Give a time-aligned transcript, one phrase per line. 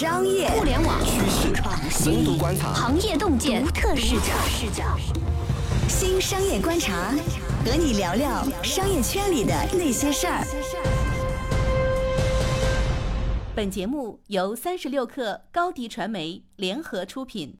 [0.00, 1.52] 商业、互联网趋势、
[1.90, 4.32] 深度观察、行业洞见、独特视角。
[5.88, 7.12] 新商业观察，
[7.66, 10.42] 和你聊聊商业圈里的那些事儿。
[13.54, 17.54] 本节目由三十六克高低传媒联合出品。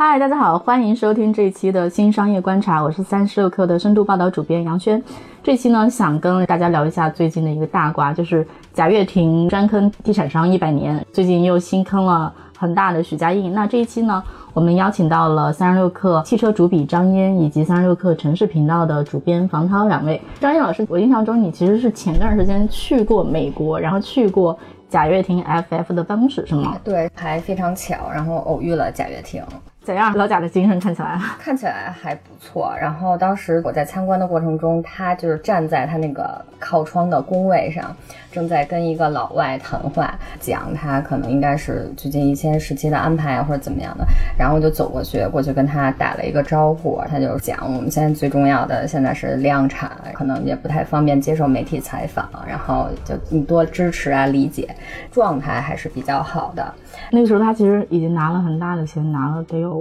[0.00, 5.02] 嗨，大家好，欢迎收听这一期的新商业观察，我是三十六氪的深度报道主编杨轩。
[5.42, 13.52] 这期呢，想跟大家聊一下最近的一个大瓜，就是贾跃亭专坑地产商一百年，最近又新坑了很大的许家印。
[13.52, 14.22] 那这一期呢，
[14.54, 20.22] 我们邀请到了三十六氪汽车主笔张嫣以及三十六氪城市频道的主编房涛两位。
[20.38, 24.56] 张嫣老师，我印象中你其实是前段时间去过美国，然后去过
[24.88, 26.76] 贾跃亭 FF 的办公室，是吗？
[26.84, 29.42] 对，还非常巧，然后偶遇了贾跃亭。
[29.82, 30.14] 怎样？
[30.14, 32.74] 老贾的精神看起来看起来还不错。
[32.78, 37.96] 然后当时我在参观的过程中，他就是站在他那个靠窗的工位上，
[38.30, 44.06] 正在跟一个老外谈话，讲他可能应该是最近一些时期的安排或者怎么样的。
[44.38, 47.00] 然后我就走过去，过去跟他打了一个招呼。
[47.08, 52.28] 他就讲我们现在最重要的现在是量产，可能也不太方便接受媒体采访。
[52.46, 54.68] 然后就你多支持啊，理解，
[55.10, 56.74] 状态还是比较好的。
[57.10, 59.77] 那个时候他其实已经拿了很大的钱，拿了得有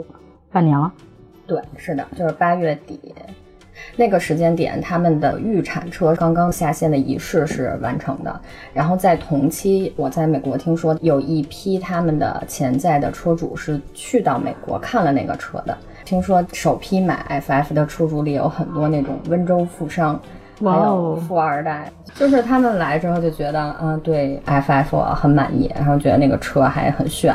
[0.52, 0.92] 半年了。
[1.45, 3.14] 对，是的，就是八月底
[3.95, 8.42] 那个时间点，他们的预产车刚刚下线的仪式是完成的。
[8.73, 15.78] 然后在同期，我在美国听说有一批他们的潜在的车主是去到美国看了那个车的。
[16.04, 20.20] 听说首批买 FF 的车主里有很多那种温州富商。
[20.59, 27.32] 还有富二代，就是他们来之后就觉得，嗯，对 FF 很满意，然后觉得那个车还很炫。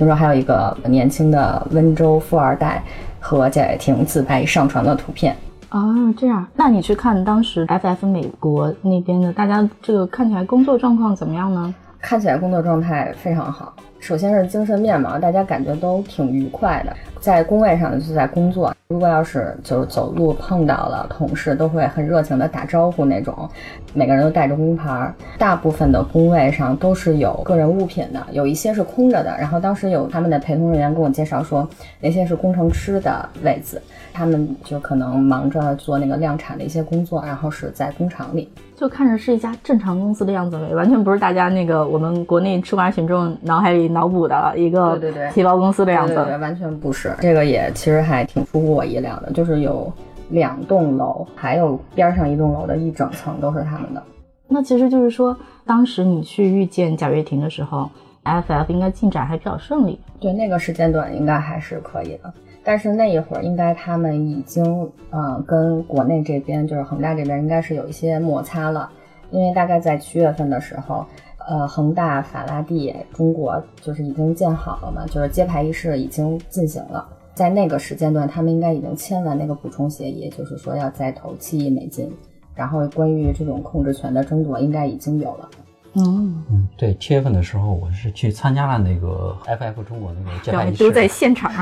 [0.00, 2.82] 听说还有一个年轻的温州富二代
[3.20, 5.36] 和贾跃亭自拍上传的图片。
[5.68, 5.84] 啊，
[6.16, 11.74] 这样，那你去看当时 FF 美国那边的，大家这个看起来工作状况怎么样呢？
[12.00, 13.74] 看起来工作状态非常好。
[14.00, 18.74] 首先是精神面貌，大家感觉都挺愉快的，在工位上就在工作。
[18.88, 23.48] 如果要是就是走路碰到了同事，都会很热情的打招呼那种。
[23.92, 29.36] 每个人都带着工牌，大部分的工位上都是有个人物品的，有一些是空着的。
[29.38, 31.68] 然后当时有他们的陪同人员跟我介绍说，
[32.00, 33.80] 那些是工程师的位子，
[34.14, 38.50] 他们就可能忙着做那个量产的一些工作，然后是在工厂里。
[38.80, 47.14] 就看着是一家正常公司的样子，完全不是大家那个我们国内吃瓜群众脑海里脑补的一个对对对皮包公司的样子，对对，完全不是。
[47.20, 49.92] 这个也其实还挺出乎我意料的，就是有
[50.30, 54.02] 两栋楼，还有边上一栋楼的一整层都是他们的。
[54.48, 55.36] 那其实就是说，
[55.66, 57.90] 当时你去遇见贾跃亭的时候
[58.24, 59.98] ，FF 应该进展还比较顺利。
[60.18, 62.32] 对，那个时间段应该还是可以的。
[62.62, 68.90] 但是那一会儿，应该他们已经，呃，跟国内这边就是恒大这边应该是有一些摩擦了，
[69.30, 71.06] 因为大概在七月份的时候，
[71.48, 82.12] 呃，恒大法拉第中国就是已经建好了嘛，就是揭牌仪式已经进行了，在那个时间段，他们应该已经签完那个补充协议，就是说要再投七亿美金，
[82.54, 85.48] 然后关于这种控制权的争夺，应该已经有了。
[85.94, 91.52] 嗯嗯，对，七月份的时候，我是去参加了那个 FF 中国那个揭牌仪式，都在现场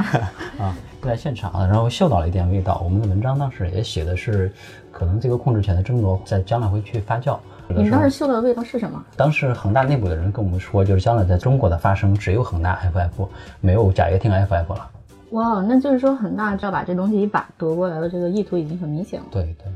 [0.59, 2.81] 啊， 都在现场，然后嗅到了一点味道。
[2.84, 4.53] 我们的文章当时也写的是，
[4.93, 7.38] 可能这个控制权的争夺在将来会去发酵。
[7.71, 9.03] 你们当时嗅到的味道是什么？
[9.17, 13.28] 当时恒大内部的人跟我们说，就是将来在中国的发生只有恒大 FF，
[13.61, 14.91] 没有贾跃亭 FF 了。
[15.31, 19.27] 哇，那就是说恒大要把这东西一把夺过来的，这个意图已经很明显了。
[19.31, 19.72] 对对。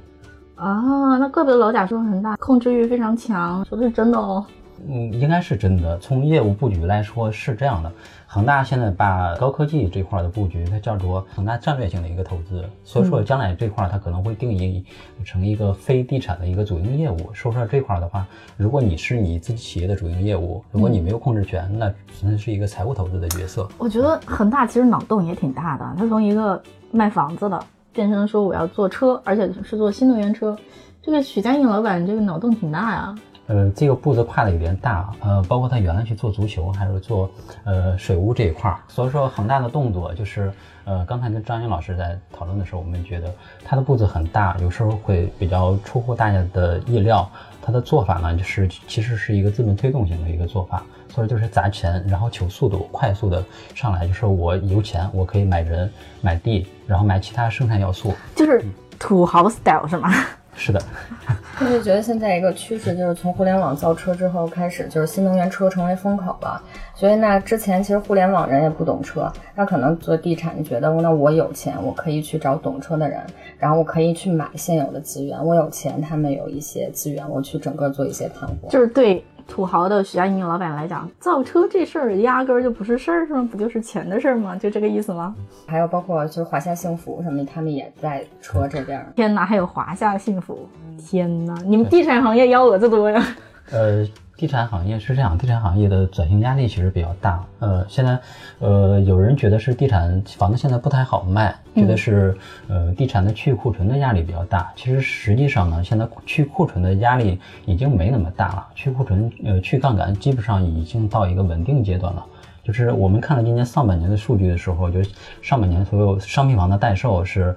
[0.62, 4.46] 啊，那怪不得老贾说恒大控制欲非常强，说的是真的哦。
[4.86, 5.98] 嗯，应该是真的。
[5.98, 7.90] 从业务布局来说是这样的，
[8.28, 12.64] 恒大现在把高科技这块的布局，它叫做恒大战略性的一个投资。
[12.84, 14.84] 所以说将来这块它可能会定义
[15.24, 17.32] 成一个非地产的一个主营业务。
[17.32, 18.24] 说说这块的话，
[18.56, 23.68] 如果你是你自己企业的主营业务，如果你没有控制权，那纯粹是一个财务投资的角色。
[23.78, 26.62] 我觉得恒大其实脑洞也挺大的，他从一个
[26.92, 27.64] 卖房子的。
[27.92, 30.56] 变成了说我要做车，而且是做新能源车，
[31.03, 33.14] 这个许家印老板这个脑洞挺大呀。
[33.48, 37.28] 呃，这个步子跨的有点大，呃，包括他原来去做足球，还是做
[37.65, 38.78] 呃水务这一块儿。
[38.89, 40.50] 所以说恒大的动作就是，
[40.84, 43.28] 呃，刚才跟张云老师在讨论的时候，我们觉得
[43.65, 47.28] 他的步子很大，有时候会比较出乎大家的意料。
[47.62, 53.42] 他的做法呢，就是其实是一个资本推动型的一个做法，所以就是砸钱，然后求速度，快速的
[53.74, 58.62] 上来，就是我有钱，我可以买人、买地，然后买其他生产要素，就是
[58.98, 60.12] 土豪 style 是吗？
[60.54, 60.81] 是的，
[61.60, 66.63] 我就觉得现在一个趋势就是从互联网造车之后开始，就是新能源车成为风口了。
[66.95, 73.21] 所以那之前其实互联网人也不懂车，那可能做地产，你觉得那我有钱，我可以去找懂车的人，
[73.59, 75.43] 然后我可以去买现有的资源。
[75.45, 78.69] 我有钱，他们有一些资源，我去整个做一些盘活。
[78.69, 83.47] 就是对土豪的许家印老板来讲，造车这事儿压根儿就不是事儿，是吗？
[83.53, 84.57] 不就是钱的事儿吗？
[84.57, 85.34] 就这个意思吗？
[85.66, 89.07] 还有包括就是华夏幸福什么，他们也在车这边。
[89.15, 90.66] 天哪，还有华夏幸福！
[90.97, 93.22] 天哪，你们地产行业幺蛾子多呀？
[93.71, 94.09] 呃。
[94.42, 97.44] 地产行业是这样，地产行业的转型压力其实比较大。
[97.60, 98.18] 呃，现在，
[98.59, 102.36] 呃，有人觉得是地产房子现在不太好卖，觉得是
[102.66, 104.72] 呃地产的去库存的压力比较大。
[104.74, 112.27] 其实实际上呢，现在去库存的压力已经没那么大了，去库存呃去杠杆基本上已经到一个稳定阶段了。
[112.65, 115.00] 就是我们看了今年上半年的数据的时候，就
[115.41, 117.54] 上半年所有商品房的待售是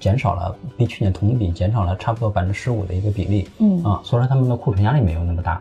[0.00, 3.50] 减少了，比去年同比减少了差不多百分之十五的一个比例。
[3.58, 5.60] 嗯啊，所以说他们的库存压力没有那么大。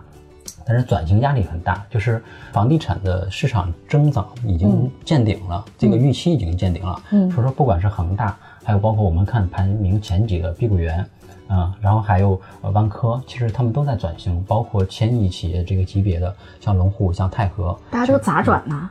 [0.65, 7.01] 但是转型压力很大，就是房地产的市场增长已经见顶了，这个预期已经见顶了。
[7.11, 11.05] 嗯，所以说不管是恒大，还有包括我们看排名前几个碧桂园，
[11.47, 18.89] 啊，然后还有呃万科，其实他们都在转型，包括千亿企业这个级别的，像龙湖、像泰禾，大家都咋转呢？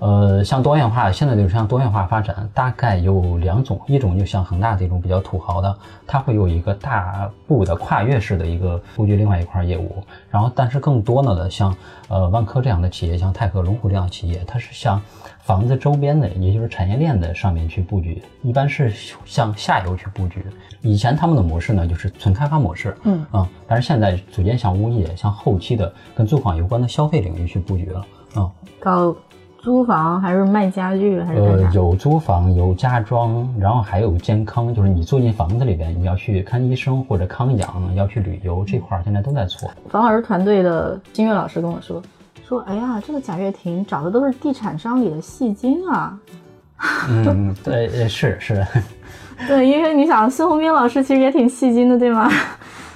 [0.00, 11.74] 呃，像多元化，现在就是像多元化发展，大概有两种，一种就像恒大这种比较土豪的，它会有一个大步的跨越式的一个布局另外一块业务，然后但是更多的呢，像
[12.08, 15.00] 呃万科这样的企业，像泰禾、龙湖这样的企业，它是向
[15.40, 18.92] 房子周边的，也就是产业链的上面去布局，一般是
[19.24, 20.44] 向下游去布局。
[20.80, 29.14] 以前他们的模式呢，就是纯开发模式，嗯啊，但是现在逐渐向物业、向后期的跟租房有关的消费领域去布局了，啊，高。
[29.60, 39.68] 租房还是卖家具还是呃，有租房，有家装，然后还有健康，就是你住进房子里边，你要去看医生或者康养，要去旅游这块儿，现在都在做。
[39.88, 42.00] 房老师团队的金月老师跟我说，
[42.46, 46.18] 说哎呀，这个贾跃亭找的都是地产商里的戏精啊。
[47.08, 48.64] 嗯，对，是是。
[49.46, 52.28] 对，因为你想，孙宏斌老师其实也挺戏精的，对吗？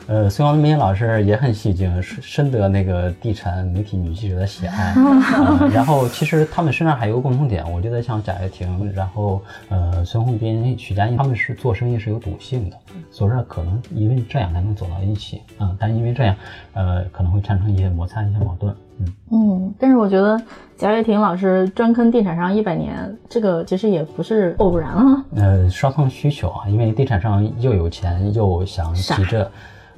[0.09, 4.95] 呃，孙宏斌老师也很戏精，深得那个地产媒体女记者的喜爱。
[5.73, 12.77] 然后，其实他们身上还有个共同点，我觉得像贾跃亭，然后呃，孙宏斌、许家印，他们是做生意是有赌性的，
[13.11, 15.75] 所以说可能因为这样才能走到一起啊。
[15.79, 16.35] 但因为这样，
[16.73, 18.75] 呃，可能会产生一些摩擦、一些矛盾。
[18.99, 20.39] 嗯嗯，但是我觉得
[20.77, 25.25] 贾跃亭老师专坑地产商一百年，这个其实也不是偶然啊。
[25.37, 29.51] 呃，双方需求啊，因为地产商又有钱又想急着。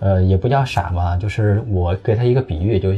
[0.05, 2.91] 呃，也不叫傻吧，就是我给他一个比喻，就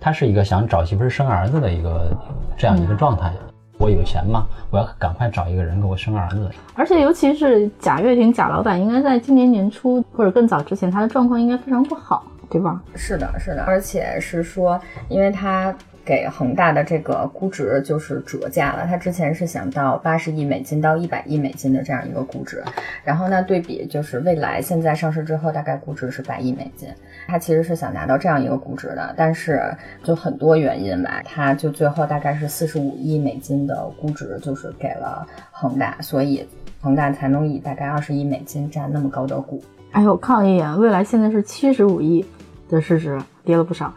[0.00, 2.10] 他是一个想找媳妇生儿子的一个
[2.56, 3.30] 这样一个状态。
[3.76, 6.48] 我有钱嘛，我要赶快找一个人给我生儿子。
[6.74, 12.80] 而且尤其是贾跃亭贾老板，应该在今年年初或者更早之前，他的状况应该非常不好，对吧？
[12.94, 14.80] 是的，是的，而且是说，
[15.10, 15.74] 因为他。
[16.04, 22.62] 给恒大的这个估值就是折价了，他之前是想到八十亿美金到一百亿美金的这样一个估值，
[23.02, 26.88] 然后呢对比就是未来现在上市之后大概估值是百亿美金，
[27.26, 36.46] 他其实是想拿到这样一个估值的，但是就很多原因吧，他就最后大概是四十五亿美金的估值就是给了恒大，所以
[36.80, 39.62] 恒大才能以大概二十亿美金占那么高的股。
[39.92, 42.22] 哎呦，我看了一眼，未来现在是七十五亿
[42.68, 43.94] 的市值，跌了不少。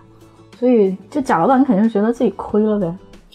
[0.59, 2.91] 所以，就贾老板肯定是觉得自己亏了呗，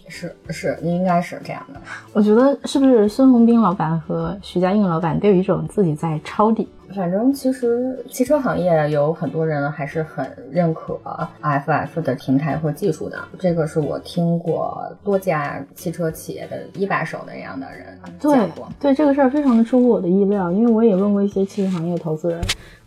[0.08, 1.80] 是是，应该是这样的。
[2.12, 6.68] 我觉得是不是孙宏斌老板和徐家印老板都有一种自己在抄底？
[6.94, 11.00] 反正其实汽车行业有很多人还是很认可
[11.40, 18.68] FF 的平台和技术的，这个是我听过多家汽车企业的一把手的这样的人讲过。
[18.78, 22.38] 对这个事儿非常的出乎我的意料，因为我也问过一些汽车行业投资人，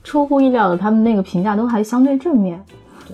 [0.04, 2.64] 出乎意料的，他们那个评价都还相对正面。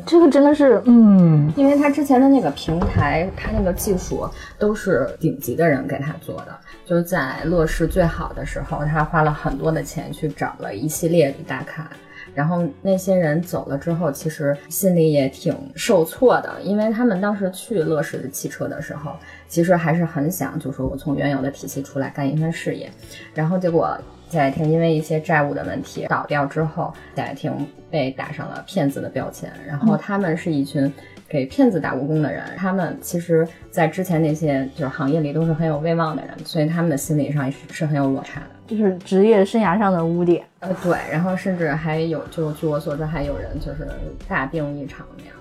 [0.06, 6.48] 这个真的是，嗯，因为他之前的那个平台，他那个技术都是顶级的人给他做的。
[6.86, 11.90] 就是在乐视最好的时候，他花了很多的钱去找了一系列的大咖，
[12.34, 19.12] 然后那些人走了之后，其实心里也挺受挫的，因为他们当时去乐视的汽车的时候，
[19.48, 22.92] 其实还是很想，就是我从原有的体系出来干一番事业，
[23.34, 23.98] 然后结果。
[24.32, 27.52] 贾跃亭因为一些债务的问题倒掉之后，贾跃亭
[27.92, 29.52] 被打上了骗子的标签。
[29.68, 30.92] 然后他们是一群
[31.28, 40.44] 给骗子打过工的人，他们其实，在之前那些就是行业里都是很有威望的人，所以他们的心理上是是很有落差的，就是职业生涯上的污点。
[40.60, 43.88] 呃，对，然后甚至还有，就据我所知，还有人就是
[44.28, 45.34] 大病一场那样。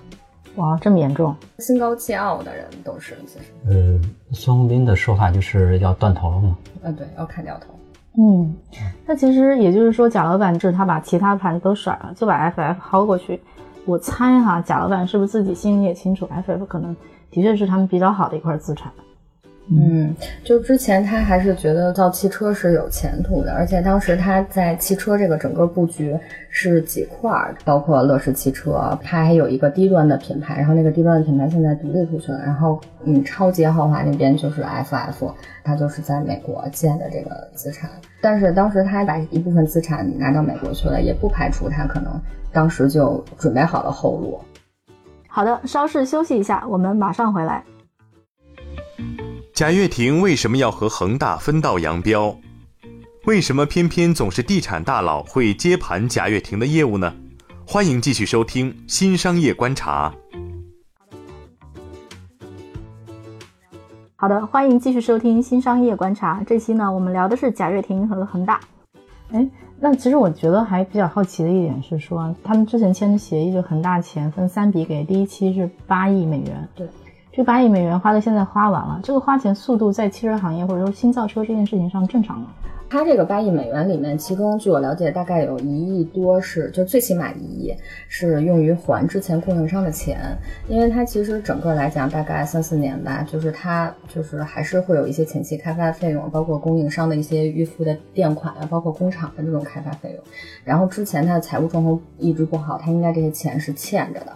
[0.55, 1.33] 哇，这么严重？
[1.59, 3.45] 心高气傲的人都是其实。
[3.69, 4.01] 呃，
[4.33, 6.57] 孙宏斌的说法就是要断头了吗？
[6.83, 7.73] 呃，对，要砍掉头。
[8.17, 8.53] 嗯，
[9.05, 13.41] 那其实也就是说，贾老板就是他把其他盘子都甩了，就把 FF 薅过去。
[13.85, 16.95] 我猜哈，贾老板是不是自己心里也清楚，FF 可能
[17.29, 18.91] 的确是他们比较好的一块资产。
[19.73, 20.13] 嗯，
[20.43, 26.13] 就之前他还是觉得造汽车是有前途的，而且当时他在汽车这个整个布局
[26.49, 42.19] 是几块儿，包括乐视汽车，他还有一个低端的品牌，然后那个低端的品牌现在独立出去了，然后嗯，超级豪华那边就是 FF，他就是在美国建的这个资产，但是当时他把一部分资产拿到美国去了，也不排除他可能
[42.51, 44.37] 当时就准备好了后路。
[45.29, 47.63] 好的，稍事休息一下，我们马上回来。
[49.53, 52.35] 贾跃亭为什么要和恒大分道扬镳？
[53.25, 57.13] 为什么偏偏总是地产大佬会接盘贾跃亭的业务呢？
[57.67, 60.13] 欢迎继续收听《新商业观察》。
[64.15, 66.39] 好的，欢迎继续收听《新商业观察》。
[66.45, 68.61] 这期呢，我们聊的是贾跃亭和恒大。
[69.31, 69.47] 哎，
[69.79, 76.67] 那其实我觉得还比较好奇的一点是说，他们之前签的协议，就恒大钱分三笔给，第一期是八亿美元。
[76.73, 76.87] 对。
[77.33, 82.47] 这八亿美元花的现在花完了，这个花钱速度在汽车行业或者说新造车这件事情上正常吗？
[82.89, 87.73] 它这个八亿美元里面，其中据我了解，大概有一亿多是，就最起码一亿
[88.09, 100.21] 是用于还之前供应商的钱，因为它其实整个来讲大概三四年吧，就是它就是还是会有一些前期开发费用，包括供应商的一些预付的垫款啊，包括工厂的这种开发费用，
[100.65, 104.33] 然后之前它的财务状况一直不好，它应该这些钱是欠着的。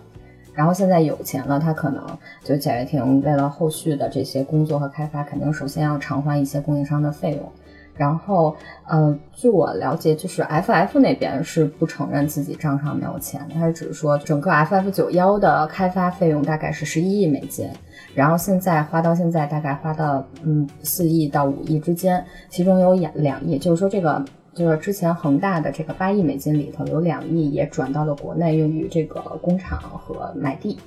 [0.56, 2.02] 然后现在有钱了，他可能
[2.44, 7.52] 就贾跃亭为了后续的这些工作和开发，肯定首先要偿还一些供应商的费用。
[7.94, 8.56] 然后，
[8.88, 17.70] 呃，据我了解，就是 FF 那边是不承认自己账上没有钱，他是只是说整个 FF 九幺的开发费用大概是十一亿美金，
[18.14, 24.24] 然后现在花到现在大概花到嗯四亿到五亿之间，其中有两两亿，就是说这个。
[24.56, 30.80] 就是之前恒大的这个八亿美金里头有两亿也转到了国内，用于这个工厂和买地。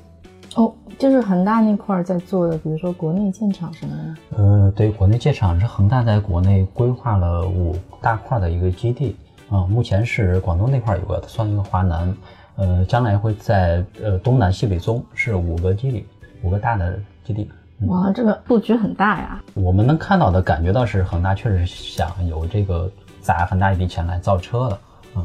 [0.56, 4.42] 哦，就是恒大那块在做的，比如说国内建厂什么的。
[4.42, 9.14] 呃，对，国内建厂是恒大在国内规划了五大块的一个基地
[9.50, 12.16] 啊，目前是广东那块有个算一个华南，
[12.56, 16.06] 呃，将来会在呃东南西北中是五个基地，
[16.42, 17.46] 五个大的基地。
[17.87, 19.44] 哇，这个布局很大呀！
[19.52, 22.90] 我们能看到的感觉到是恒大确实想有这个。
[23.28, 24.78] 砸很大一笔钱来造车的，
[25.14, 25.23] 嗯，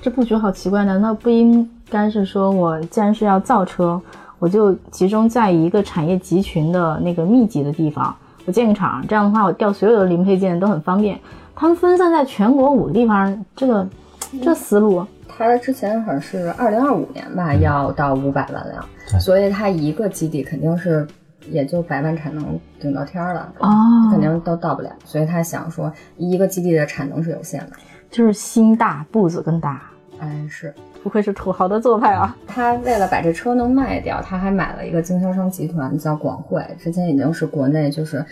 [0.00, 4.00] 这布局好奇怪，难道不应该是说，我既然是要造车，
[4.38, 8.14] 我就集中在一个产业集群的那个密集的地方，
[8.44, 11.18] 我建个厂，这样的话，我调所有的零配件都很方便。
[11.56, 13.84] 他们分散在全国五个地方，这个
[14.40, 21.04] 这思路，他之前好像是二零二五年吧，要到五百万辆，所以他一个基地肯定是。
[21.48, 23.68] 也就百万产能顶到天了，哦，
[24.10, 27.72] 肯定都到不了，所以他想说，一个基地的产能是有限的，
[28.10, 29.82] 就是心大步子更大。
[30.18, 32.36] 哎，是，不愧是土豪的做派啊！
[32.46, 38.24] 他为了把这车能卖掉，他还买了一个经销商集团，叫广汇，之前已经是国内就是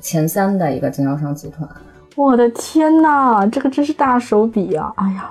[0.00, 1.68] 前三的一个经销商集团。
[2.14, 4.92] 我的天哪，这个真是大手笔啊！
[4.96, 5.30] 哎呀。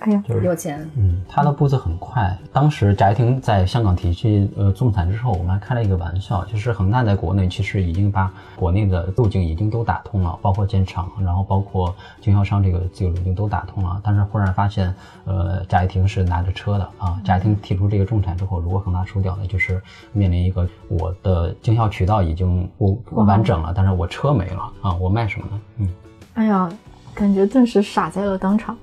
[0.00, 0.90] 哎呀，就是有钱。
[0.96, 2.36] 嗯，他的步子很快。
[2.52, 14.00] 当时翟婷在香港提起呃重产之后，我们还开了一个玩笑，就是恒大在国内其实已经把国内的路径已经都打通了，包括建厂，然后包括经销商这个这个路径都打通了。
[14.02, 14.92] 但是忽然发现，
[15.24, 17.20] 呃，贾跃亭是拿着车的啊。
[17.24, 19.80] 贾跃亭提出这个重产之后，如果恒大输掉呢，就是
[20.12, 25.60] 面临一个我的经销渠道已经不不完整了，但是我车没了啊，我卖什么呢？
[25.76, 25.88] 嗯，
[26.34, 26.68] 哎呀，
[27.14, 28.76] 感觉顿时傻在了当场。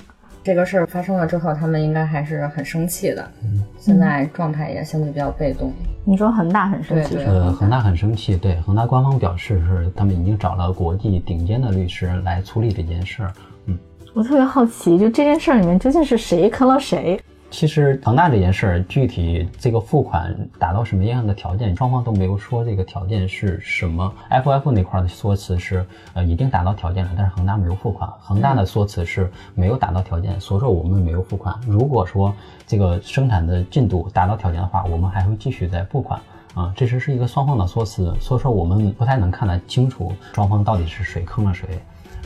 [0.43, 3.29] 这个事儿发生了之后，他们应该还是很生气的。
[3.43, 5.72] 嗯，现在状态也相对比较被动。
[6.05, 7.17] 你说恒大很生气？
[7.17, 8.36] 呃，恒大很生气。
[8.38, 13.34] 对，恒大官方表示是他们已经找了国际顶尖的律师来处理这件事儿。
[13.65, 13.77] 嗯，
[14.13, 17.22] 我特别好奇，就这件事儿里面究竟是谁坑了谁？
[17.51, 24.13] 其实恒大这件事儿，具体这个付款达到什么样的条件，双方都没有说这个条件是什么。
[24.29, 28.08] FF 那块的说辞是，呃，已经达到条件了，但是恒大没有付款。
[28.22, 31.53] 恒大的说辞是没有达到条件，所以说我们没有付款。
[31.68, 32.34] 如果说
[32.68, 36.20] 这个生产的进度达到条件的话，我们还会继续再付款。
[36.53, 41.68] 啊，这只是一个双方的说辞，所以说我们不太能看得清楚双方到底是谁坑了谁。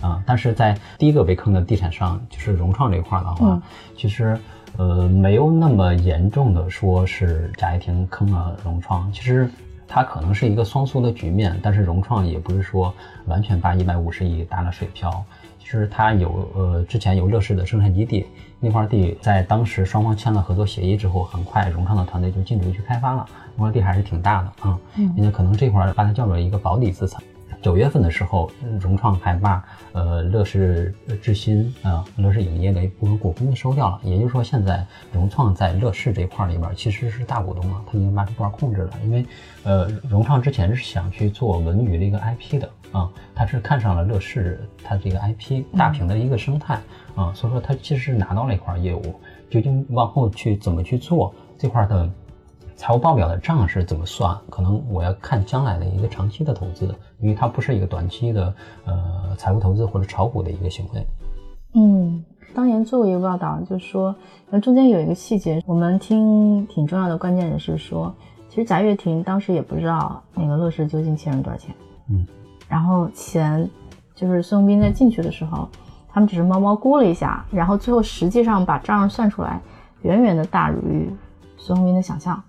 [0.02, 3.62] 啊，但是在第一个被坑的地产商，就是融创这块的话，
[3.96, 4.38] 其实。
[4.78, 9.48] 呃，没有那么严重的说是贾跃亭坑了融创，其实
[9.88, 12.94] 它可能是一个双输的局面，但是融创也不是说
[13.26, 15.24] 完全把一百五十亿打了水漂，
[15.60, 18.26] 其实它有呃之前有乐视的生产基地，
[18.60, 23.24] 那块地在当时双方签了合作协议之后，很快融创的团队就进驻去开发了，
[23.56, 24.80] 那块地还是挺大的啊，
[25.16, 27.22] 因为可能这块把它叫做一个保底资产。
[27.64, 34.02] 九月份的时候，融创还把呃乐视智新啊、乐视影业的一部分股份给收掉了。
[34.04, 38.92] 也就是说，现在融创在乐视这一块里边其实是大股东了，他已经把这块控制了。
[39.06, 39.26] 因为
[39.64, 46.78] 呃，融创之前是想去做文娱的一个 IP 的啊，他是看上了乐视它这个 IP 大屏的一个生态
[47.16, 49.16] 啊，所以说他其实是拿到了一块业务。
[49.50, 52.12] 究竟往后去怎么去做这块的
[52.76, 54.38] 财务报表的账是怎么算？
[54.50, 58.54] 可能我要看将来的一个长期的投资，因为它不是一个短期的
[58.86, 61.08] 呃财务投资或者炒股的一个行为。
[61.76, 64.16] 嗯，当年做过一个报道，就是说，
[64.50, 68.14] 那中间有一个细节，我们听挺重要的关键人士说，
[68.50, 71.74] 其实贾跃亭当时也不知道那个乐视究竟欠了多少钱。
[72.10, 72.26] 嗯，
[72.68, 73.70] 然后钱
[74.14, 75.68] 就是孙宏斌在进去的时候。
[76.16, 79.60] 他们只是猫猫估了一下，然后最后实际上把账算出来，
[80.04, 81.12] 远远的大于
[81.58, 82.40] 孙宏斌的想象，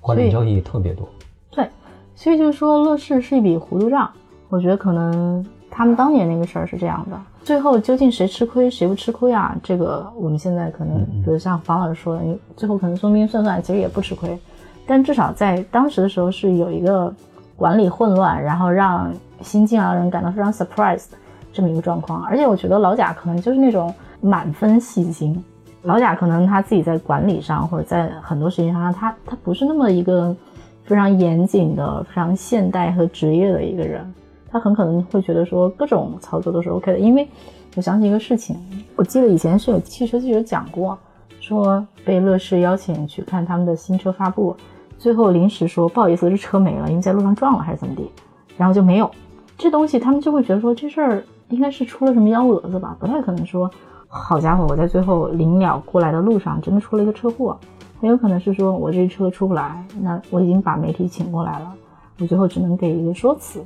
[0.00, 1.08] 关联交易特别多。
[1.50, 1.68] 对，
[2.14, 4.10] 所以就是说乐视是一笔糊涂账。
[4.48, 9.56] 我觉得可能他们当年那个事儿是这样的，最后究竟谁吃亏谁不吃亏啊？
[9.62, 12.22] 这个我们现在可能，比如像房老师说的，
[12.56, 14.38] 最后可能孙斌算算其实也不吃亏，
[14.86, 17.14] 但至少在当时的时候是有一个
[17.56, 19.12] 管理混乱，然后让
[19.42, 21.10] 新进来的人感到非常 surprised。
[21.50, 25.42] 这么一个状况，而且我觉得老贾可能就是那种满分戏精。
[25.82, 30.34] 老贾可能他自己在管理上或者在很多事情上，他他不是那么一个
[30.84, 34.12] 非常严谨的、非常现代和职业的一个人。
[34.50, 36.98] 他很可能会觉得说各种操作都是 OK 的。
[36.98, 37.28] 因为
[37.76, 38.56] 我想起一个事情，
[38.96, 40.98] 我记得以前是有汽车记者讲过，
[41.40, 44.56] 说被乐视邀请去看他们的新车发布，
[44.98, 48.10] 最后临时说不好意思，这车没了，因为在路上撞了还是怎么地，
[48.56, 49.10] 然后就没有
[49.56, 51.22] 这东西，他们就会觉得说这事儿。
[51.50, 53.70] 应该是出了什么幺蛾子吧，不太可能说，
[54.08, 57.58] 好家伙，我在最后临了过来的路上真的出了一个车祸，
[58.00, 61.74] 很有可能是说我这车出不来，那我已经把媒体请过来了，
[62.18, 63.62] 我最后只能给一个说辞。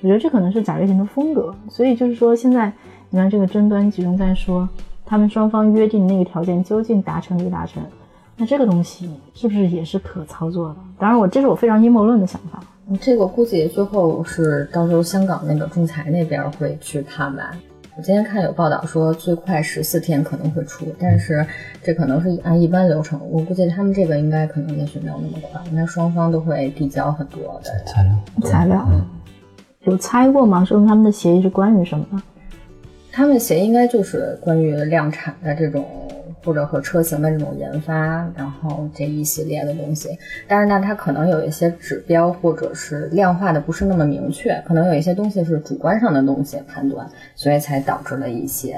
[0.00, 2.72] 我觉得这可能是贾跃亭的风格，所以就是说现在
[3.10, 4.68] 你看这个争端集中在说
[5.04, 7.82] 他们双方约定那个条件究竟达成没达成，
[8.36, 10.76] 那这个东西是不是也是可操作的？
[10.98, 12.62] 当然我这是我非常阴谋论的想法。
[13.00, 17.50] 这个估计最后是到时候香港那个仲裁那边会去判吧。
[17.96, 21.46] 我今天看有报道说最快十四天可能会出，但是
[21.80, 23.20] 这可能是按一般流程。
[23.30, 28.12] 我估计他们这个应该可能也许没有那么快，应该双方都会递交很多的材料。
[28.42, 28.84] 材料，
[29.84, 30.64] 有猜过吗？
[30.64, 32.20] 说他们的协议是关于什么？
[33.12, 35.84] 他们协议应该就是关于量产的这种。
[36.44, 37.94] 或者和车型的这种研发，
[38.36, 40.10] 然后这一系列的东西，
[40.46, 48.76] 但是呢，它可能有一些指标或者是量化的不是那么明确，可能有一些东西是主观上的东西判断，所以才导致了一些。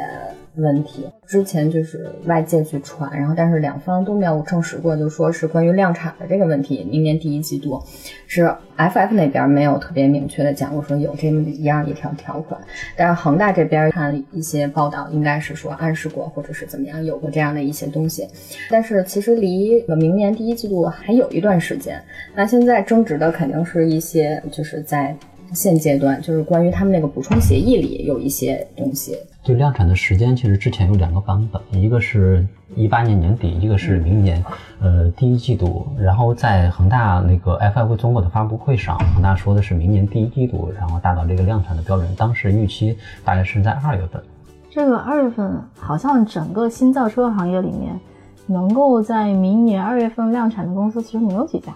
[0.56, 1.04] 问题。
[1.26, 7.82] 之前就是外界去传，然后但是两方都没有证实过，就说是关于量产的这个问题，明年第一季度。
[8.28, 8.42] 是
[8.76, 12.60] FF 那边没有特别明确的讲过说有这么一样一条条款，
[12.96, 18.28] 但是恒大这边看一些报道，应该是说暗示过或者是怎么样有过这样的一些东西，
[18.70, 22.00] 但是其实离明年第一季度还有一段时间，
[22.34, 25.16] 那现在争执的肯定是一些就是在
[25.52, 29.16] 现阶段就是关于他们那个补充协议里有一些东西。
[29.42, 34.44] 对量产的时间，其实之前有两个版本，一个是一八年年底，一个是明年，
[34.80, 35.86] 呃，第一季度。
[35.98, 42.12] 然后在恒大那个 FF 中国的发布会上，恒大说的是明年第一季度，然后达到这个量产的标准。
[42.16, 44.20] 当时预期大概是在二月份。
[44.68, 47.98] 这个二月份好像整个新造车行业里面，
[48.46, 51.72] 能够在明年二月份量产的公司其实没有几家。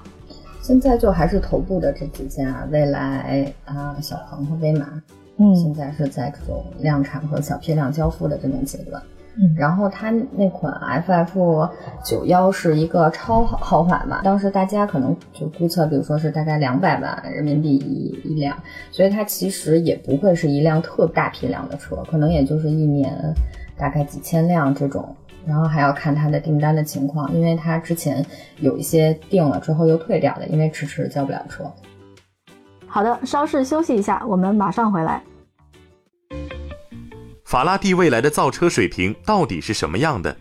[0.71, 4.87] 现在就还是头部的这几家，未来啊、小鹏和威马。
[5.37, 9.03] 嗯，现在是在这种量产和小批量交付的这种阶段。
[9.35, 10.73] 嗯，然后它那款
[11.05, 11.69] FF
[12.05, 18.57] 九幺是一个超豪华嘛，当时大家可能就估测，比如说是大概两百万人民币一一辆，
[18.93, 23.13] 所以它其实也不会是一辆特大批量的车，可能也就是一年
[23.77, 25.17] 大概几千辆这种。
[25.47, 28.25] 然后还要看他的订单的情况，因为他之前
[28.59, 31.65] 有一些订了之后又退掉的，因为迟迟交不了车。
[32.87, 35.23] 好的，稍事休息一下，我们马上回来。
[37.45, 40.37] 法拉第未来的造车水平到底是什么样的？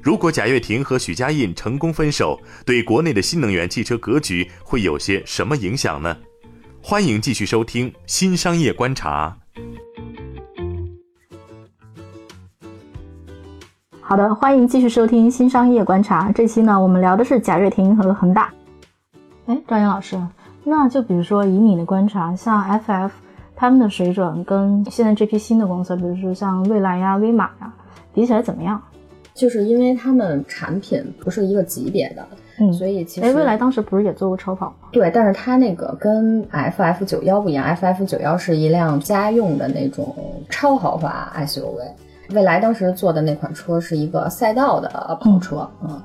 [0.00, 6.16] 如果贾跃亭和许家印成功分手，对国内的新能源汽车格局会有些什么影响呢？
[6.82, 9.36] 欢迎继续收听《新商业观察》。
[14.08, 16.30] 好的，欢迎继续收听《新商业观察》。
[16.32, 18.50] 这期呢，我们聊的是贾跃亭和恒大。
[19.44, 20.18] 哎，张岩老师，
[20.64, 23.10] 那就比如说以你的观察，像 FF。
[23.54, 27.70] 他们的水准跟现在这批新的公司，比如说像蔚来呀、威马呀，
[28.14, 28.80] 比起来怎么样？
[29.34, 32.26] 就是因为他们产品不是一个级别的，
[32.60, 34.88] 嗯，所以其实哎，蔚来当时不是也做过超跑吗？
[34.90, 40.16] 对，但是它那个跟 FF 九幺不一样，FF 九幺是一辆家用的那种
[40.48, 41.82] 超豪华 SUV，
[42.30, 46.00] 蔚来当时做的那款车是一个赛道的跑车，嗯。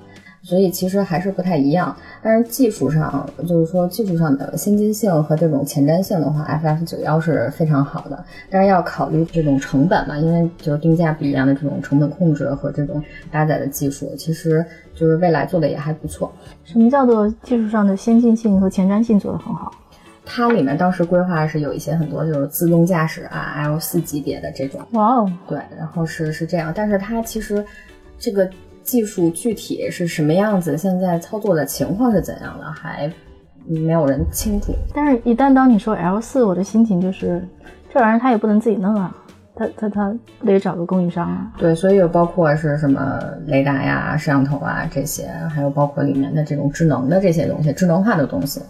[0.46, 8.26] 所以其实还是不太一样，但是技术上，就是说技术上的先进性和这种前瞻性的话，FF 九幺是非常好的。
[8.50, 16.30] 但是要考虑这种成本嘛，因为就是定价不一样的这种成本控制和这种搭载的技术，其实就是未来做的也还不错。
[16.66, 19.72] 什么叫做技术上的先进性和前瞻性做得很好？
[20.26, 24.82] 它里面当时规划是有一些很多就是自动驾驶啊，L 四级别的这种。
[24.92, 27.66] 哇哦，对，然后是是这样，但是它其实
[28.18, 28.50] 这个。
[28.84, 30.78] 技术具体是什么样子？
[30.78, 32.66] 现在操作的情况是怎样的？
[32.70, 33.10] 还
[33.66, 34.74] 没有人清楚。
[34.94, 37.42] 但是，一旦当你说 L 四，我的心情就是
[37.94, 39.16] 这玩意儿它也不能自己弄啊，
[39.56, 41.50] 它它它得找个供应商啊。
[41.58, 48.62] 对，所以有包括是什么雷达呀、摄像头啊这些，还有包括里面的这种智能的这些东西、智能化的东西。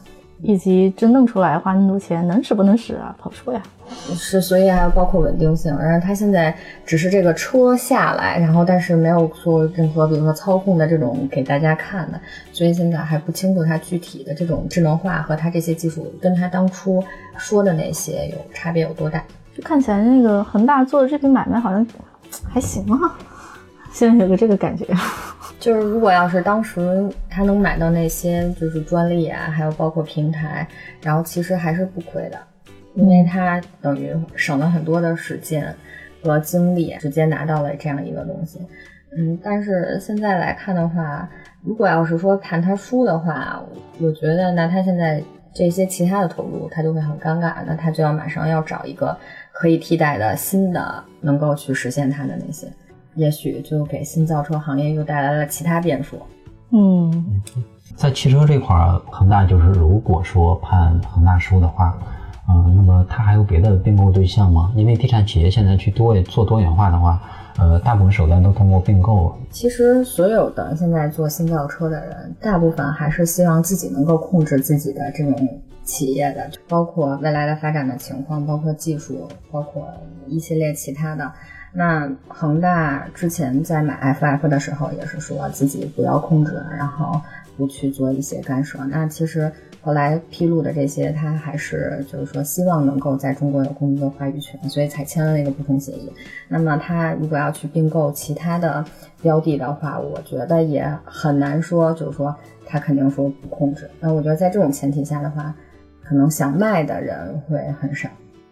[0.44, 3.16] 以及真弄出来花那么多钱，能使不能使啊？
[3.18, 3.64] 跑车呀，
[4.14, 5.76] 是，所以还要包括稳定性。
[5.78, 6.54] 然后它现在
[6.86, 12.20] 只是这个车下来，然后但是没有做任何，比如说操控的这种给大家看的，
[12.52, 17.04] 所以现在还不清楚它具体的这种智能化和它这些技术跟它当初
[17.38, 19.24] 说的那些有差别有多大。
[19.56, 21.86] 就看起来那个恒大做的这笔买卖好像
[22.50, 23.16] 还行啊，
[23.92, 24.86] 现在有个这个感觉。
[25.64, 30.68] 就是如果要是当时他能买到那些就是专利啊，还有包括平台，
[31.02, 32.38] 然后其实还是不亏的，
[32.96, 35.74] 因为他等于省了很多的时间
[36.22, 38.60] 和精力，直接拿到了这样一个东西。
[39.18, 41.30] 嗯，但是现在来看的话，
[41.62, 43.64] 如果要是说看他输的话，
[44.02, 45.24] 我觉得那他现在
[45.54, 49.18] 这些其他的投入他就会很尴尬，那他就要马上要找一个
[49.54, 52.68] 可以替代的新的，能够去实现他的那些。
[53.16, 56.18] 也许就给新造车行业又带来了其他变数。
[56.72, 57.42] 嗯，
[57.96, 61.96] 在汽车这块儿，恒大就是如果说判恒大输的话，
[62.50, 64.74] 嗯，那么它还有别的并购对象吗？
[64.76, 67.22] 因为地产企业现在去多做多元化的话，
[67.60, 69.38] 呃，大部分手段都通过并购。
[69.52, 75.48] 其实所有的现在做新造车的人，大部分还是希望自己能够控制自己的这种
[75.84, 79.88] 企业的，包括未来的发展的情况，包括技术，包括
[80.28, 81.32] 一系列其他的。
[81.76, 87.20] 那恒大之前在买 FF 的时候，也是说自己不要控制，然后
[87.58, 88.78] 不去做一些干涉。
[88.86, 96.14] 那其实后来披露的这些，他还是就是说希望能够在中国有更多的话语权，所以才签了那个不同协议。
[96.48, 98.86] 那么他如果要去并购其他的
[99.22, 102.36] 标的的话，我觉得也很难说，就是说
[102.68, 103.90] 他肯定说不控制。
[104.00, 105.54] 那我觉得在这种前提下的话，
[106.04, 108.08] 可能想卖的人会很少，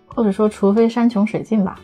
[0.07, 1.79] 或者说除非山穷水尽吧。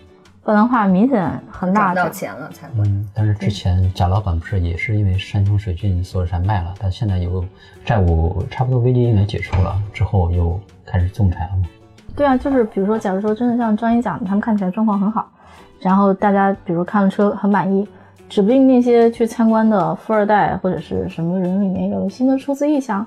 [0.47, 2.75] 不然的话，明显很大到钱了才会。
[2.85, 6.73] 嗯，但是之前贾老板不是也是因为山穷水尽，所以才卖了。
[6.79, 7.43] 但现在有
[7.83, 11.63] 债务差不多危机应该解除了，之后又开始仲裁了吗？
[12.15, 15.29] 对啊，就是比如说，假如说真的像张一讲的，他们看起来状况很好，
[15.81, 17.85] 然后大家比如看了车很满意，
[18.29, 23.05] 指不定那些去参观的富二代或者是什么人里面有新的出资意向，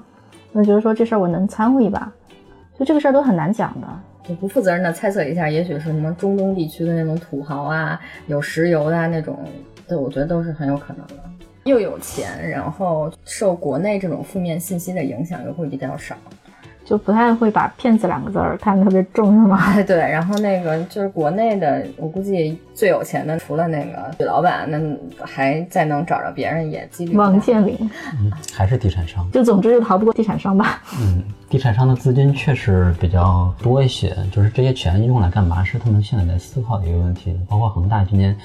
[0.53, 2.13] 那觉得说这事儿我能掺和一把，
[2.79, 3.89] 就这个事儿都很难讲的。
[4.29, 9.39] 我不负责任的猜测一下，也许是什么中东地区的那种土豪啊，有石油的那种，
[9.89, 11.23] 对，我觉得都是很有可能的。
[11.65, 16.17] 又有钱，然后受国内这种负面信息的影响又会比较少。
[16.91, 19.81] 就不太会把“骗子”两个字儿看得特别重，是吗？
[19.85, 27.17] 对，然后那个就是国内的，我估计最有钱的，除了那个许老板，那还再能找着别人也几率。
[27.17, 27.79] 王健林，
[28.19, 29.25] 嗯，还是地产商。
[29.31, 30.83] 就总之就逃不过地产商吧。
[31.01, 37.39] 嗯，地产商的资金确实比较多一些，就是这些钱用来干嘛，是他们现在在思考的一个问题。
[37.49, 38.37] 包括恒大今年。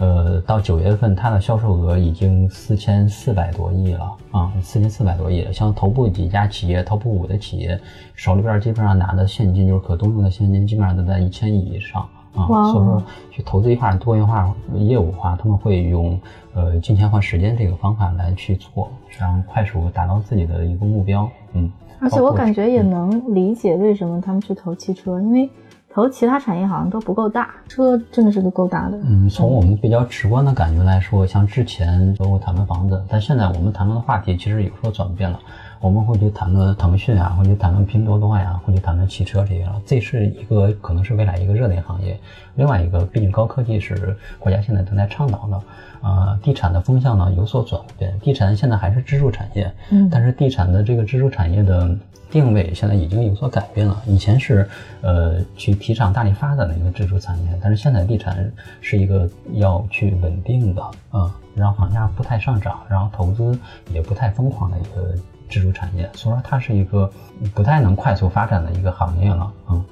[0.00, 5.46] 呃，到九月份，它的销售额已经四千四百多亿了啊，四千四百多亿。
[5.52, 7.78] 像头部几家企业，top 五的企业
[8.14, 12.02] 手里边基本上拿的现金，就是可动用的现金，基本上都在一千亿以上
[12.34, 12.44] 啊。
[12.72, 16.20] 所以说，去投资一块多元化业务的话，他们会用
[16.54, 21.30] 呃金钱换时间这个方法来去做，这样快速达到自己的一个目标。
[21.52, 25.48] 嗯，而且我感觉也能理解为什么他们去投汽车，因为。
[25.94, 28.98] 投其他产业好像都不够大，车真的是个够大的。
[29.04, 35.38] 嗯，从我们比较直观的感觉来说，像之前包括谈论房子，但现在我们谈论的话题其实有所转变了。
[35.80, 39.80] 我们会去谈论腾讯啊，会去谈论拼多多呀，会去谈论汽车这些了。
[39.86, 42.18] 这是一个可能是未来一个热点行业。
[42.56, 45.60] 另外一个，毕竟高科技是国家现在正在倡导的。
[46.02, 51.96] 呃，地产的风向呢有所转变，地产现在还是支柱产业，嗯，但是地产的这个支柱产业的。
[52.34, 54.02] 定位现在已经有所改变了。
[54.08, 54.68] 以前是，
[55.02, 63.56] 呃，去提倡大力发展的一个支柱产业，但是现在地产是一个要去稳定的，嗯，让房价不太上涨，然后投资
[63.92, 65.14] 也不太疯狂的一个
[65.48, 67.08] 支柱产业，所以说它是一个
[67.54, 69.84] 不太能快速发展的一个行业了，嗯。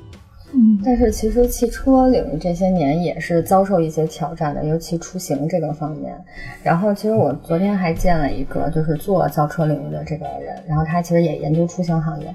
[0.84, 6.12] 但是其实汽车领域这些年也是遭受一些挑战的，尤其出行这个方面。
[6.62, 12.26] 然后，其实我昨天还见了一个就是做造车领域的这个人，然后他其实也研究出行行业，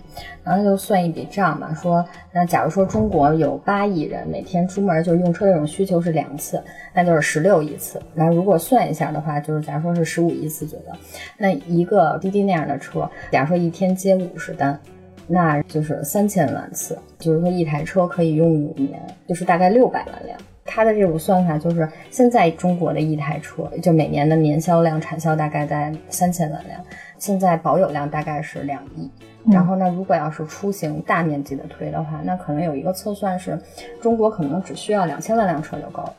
[0.44, 2.04] 然后他就算一笔账嘛，说
[2.34, 6.62] 那假如说中国有八亿人每天出门就用车这种需求是两次，
[6.94, 8.02] 那就是十六亿次。
[8.14, 10.96] 那如果算一下的话，就是假如说是十五亿次左右，
[11.38, 14.80] 那一个滴滴那样的车，假如说一天接五十单。
[15.28, 20.40] 那就是三千万次，就是说一台车可以用五年，就是大概六百万辆。
[20.70, 26.80] 它的这种算法就是，现在中国的一台车，就每年的年销量、产销大概在三千万辆，
[27.18, 29.10] 现在保有量大概是两亿。
[29.50, 33.58] 然后呢，如果要是出行大面积的推的话，那可能有一个测算是，
[34.02, 36.14] 中国可能只需要两千万辆车就够了。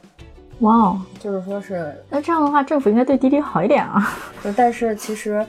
[0.61, 4.03] 哇哦，就是说是，那这样的话，政府应该对滴滴好一点啊。
[4.43, 5.45] 就但是其实。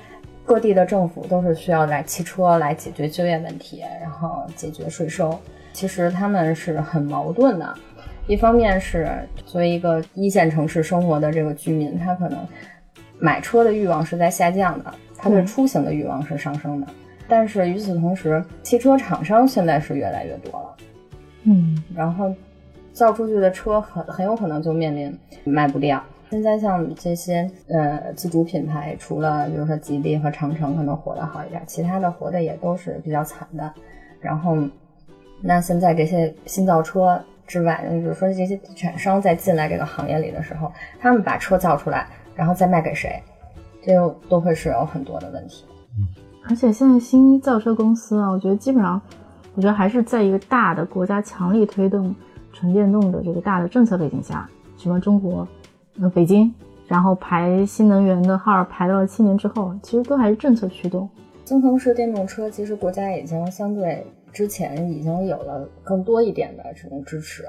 [0.49, 5.37] 各地的政府都是需要来汽车来解决就业问题，然后解决税收。
[5.73, 7.71] 其实他们是很矛盾的，
[8.25, 9.07] 一方面是
[9.45, 12.39] 作为一个一线城市生活的这个居民，他可能
[13.19, 16.87] 买车的欲望是在下降的，他对出行的欲望是上升的。
[17.27, 20.77] 但是与此同时，汽车厂商现在是越来越多了，
[21.43, 22.33] 嗯，然后
[22.91, 26.03] 造出去的车很很有可能就面临卖不掉。
[26.29, 33.73] 现在像这些呃自主品牌，除了比如说吉利和长城可能活得好一点，其他的活的也都是比较惨的。
[34.21, 34.55] 然后，
[35.41, 43.19] 那现在这些新造车之外，比如说这些地产商在进来这个行业里的时候，他们把车造出来，然后再卖给谁，
[43.81, 45.65] 这又都会是有很多的问题。
[46.47, 49.01] 而且现在新造车公司啊，我觉得基本上，
[49.55, 52.13] 我觉得还是在一个大的国家强力推动
[52.53, 55.47] 纯电动的这个大的政策背景下，什么中国。
[56.01, 56.53] 呃，北京，
[56.87, 61.09] 然后排新能源的号排到了七年之后，其实都还是政策驱动。
[61.43, 67.43] 增程式电动车其实国家已经相对之前已经有了更多一点的这种支持，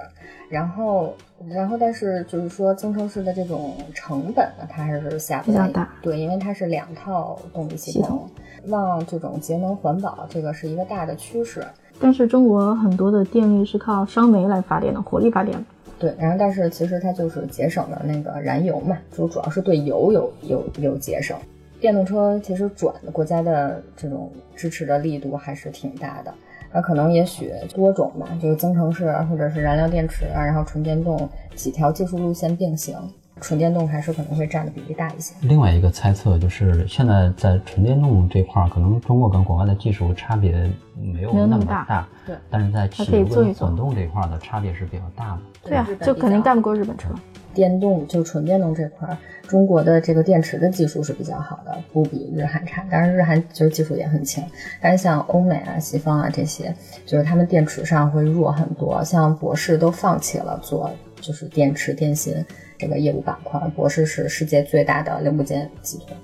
[0.48, 1.12] 然后，
[1.48, 5.66] 然后但是就是说增程式的这种成本呢，它还是下不来。
[5.68, 5.88] 比较大。
[6.02, 8.26] 对，因为它是两套动力系统，
[8.68, 11.62] 往这种节能环保这个是一个大的趋势。
[12.00, 15.62] 但是中国很多的电力是靠烧煤来发电的，火力发电。
[16.00, 21.36] 对，然后但是其实它就是节省了那个燃油嘛，就主要是对油有有有节省。
[21.78, 26.32] 电动车其实转的国家的这种支持的力度还是挺大的，
[26.72, 32.96] 那可能也许多种吧，就是增程式或者是燃料电池啊，然后纯电动几条技术路线并行。
[33.40, 35.34] 纯电动还是可能会占的比例大一些。
[35.42, 40.52] 另外一个猜测就是，现在在纯电动这块儿，可能中国跟国外的技术差别
[40.94, 42.36] 没有那么大，对。
[42.50, 45.40] 但是在汽油跟混动这块儿的差别是比较大的。
[45.64, 47.08] 对啊，就肯定干不过日本车。
[47.52, 52.86] 电动就纯电动这块儿，中国的这个电池的技术是比较好的，不比日韩差。
[52.88, 54.44] 当然，日韩就是技术也很强，
[54.80, 56.72] 但是像欧美啊、西方啊这些，
[57.04, 59.02] 就是他们电池上会弱很多。
[59.02, 60.88] 像博士都放弃了做
[61.20, 62.34] 就是电池电芯。
[62.78, 66.18] 这个业务板块，博士是世界最大的零部件集团。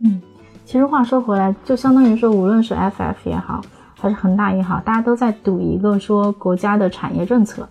[0.00, 0.20] 嗯，
[0.66, 3.62] 其实话说回来，就相当于说，无论是 FF 也好，
[3.98, 7.66] 还是恒大也好，大家都在赌一个说国家的产业政策，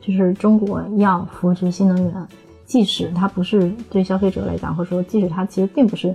[0.00, 2.26] 就是中国要扶持新能源，
[2.66, 6.12] 即使它不是对消费者来讲，或者说即使它其实并不是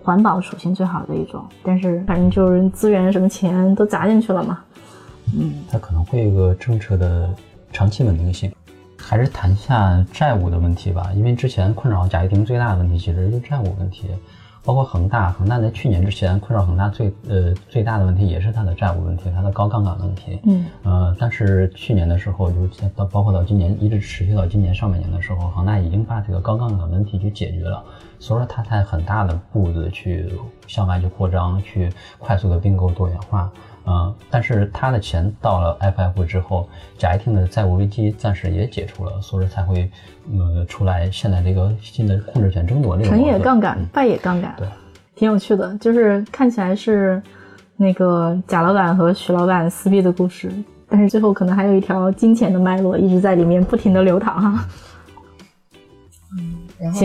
[0.00, 4.60] 环保属性最好的一种，但是反正就是资源什么钱都砸进去了嘛。
[5.36, 7.34] 嗯，它可能会有一个政策的
[7.72, 8.52] 长期稳定性。
[9.08, 14.08] 还是谈一下债务的问题吧，因为之前困扰贾跃亭最大的问题其实就是债务问题，
[14.64, 20.40] 包括恒大，恒大在去年之前困扰恒大最呃最大的问题也是它的债务问题，它的高杠杆问题。
[20.42, 22.66] 嗯，呃，但是去年的时候，就
[22.96, 27.80] 到包括到今年一直持续到今年上半年的时候，恒大已经把这个高杠杆问题去解决了，
[28.18, 30.28] 所以说它在很大的步子去
[30.66, 33.48] 向外去扩张，去快速的并购多元化。
[33.88, 36.68] 嗯，但是他的钱到了 FF 之后，
[36.98, 39.88] 贾跃亭的债务危机暂时也解除了，所以才会
[40.32, 43.00] 呃出来现在这个新的控制权争夺。
[43.02, 44.66] 成也杠杆，败也杠杆，对，
[45.14, 47.22] 挺有趣的，就是看起来是
[47.76, 50.50] 那个贾老板和徐老板撕逼的故事，
[50.88, 54.68] 但是最后可能还有一条金钱的脉络一直在里面不停的流淌哈。
[56.36, 57.00] 嗯，然后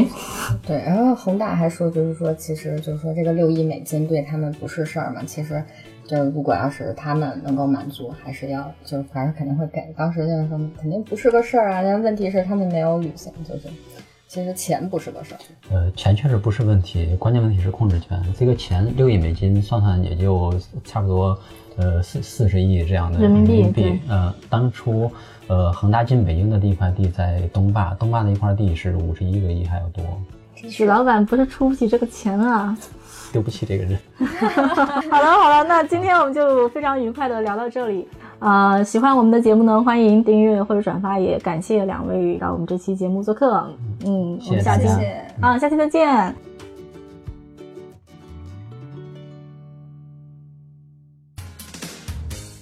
[0.65, 5.63] 对，然后宏大还说，就是说，其实就是说这个六亿美金对他们不是事儿嘛，其实。
[6.11, 9.81] 就是如果要是他们能够满足，还是要就反正肯定会给。
[9.95, 13.69] 当时就是说肯定不是个事儿啊，但问题是他们没有履行，就是
[14.27, 15.37] 其实钱不是个事儿。
[15.69, 18.21] 呃，钱确实不是问题，关键问题是控制权。
[18.37, 21.39] 这个钱六亿美金算算也就差不多
[21.77, 23.97] 呃四四十亿这样的人民币。
[24.09, 25.09] 呃，当初
[25.47, 30.03] 呃恒大进北京的第一块地在东坝，东坝那一块地是五十一个亿还要多。
[30.69, 32.77] 许老板不是出不起这个钱啊。
[33.31, 33.97] 丢不起这个人。
[35.09, 38.07] 好了好了，那今天我们就非常愉快的聊到这里。
[38.39, 43.71] 呃，喜欢我们的节目呢，欢迎订阅或者转发，也感谢两位到我们这期节目做客。
[44.03, 44.87] 嗯，我们下期
[45.39, 46.35] 啊，下期再见。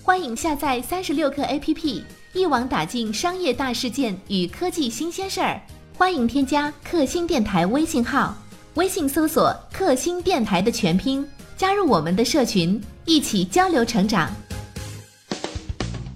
[0.03, 5.59] 欢迎下载三十六课 APP，一网打尽商业大事件与科技新鲜事儿。
[5.99, 8.33] 欢迎添加克星电台微信号，
[8.75, 14.31] 微信搜索“克星电台”的全拼，加入我们的社群，一起交流成长。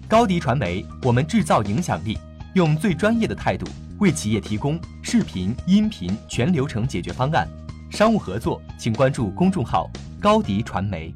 [0.08, 2.18] 高迪传媒，我们制造影响力，
[2.56, 3.68] 用最专业的态度
[4.00, 7.46] 为企业提供视频、音频全流程解决方案。
[7.92, 11.14] 商务合作，请关注公众号“高迪传媒”。